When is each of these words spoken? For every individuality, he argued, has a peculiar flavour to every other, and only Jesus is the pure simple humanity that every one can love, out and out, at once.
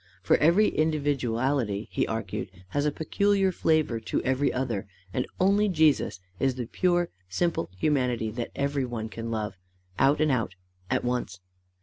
For 0.23 0.35
every 0.37 0.75
individuality, 0.75 1.87
he 1.91 2.07
argued, 2.07 2.49
has 2.69 2.87
a 2.87 2.91
peculiar 2.91 3.51
flavour 3.51 3.99
to 3.99 4.19
every 4.23 4.51
other, 4.51 4.87
and 5.13 5.27
only 5.39 5.69
Jesus 5.69 6.19
is 6.39 6.55
the 6.55 6.65
pure 6.65 7.09
simple 7.29 7.69
humanity 7.77 8.31
that 8.31 8.49
every 8.55 8.83
one 8.83 9.09
can 9.09 9.29
love, 9.29 9.57
out 9.99 10.19
and 10.19 10.31
out, 10.31 10.55
at 10.89 11.03
once. 11.05 11.39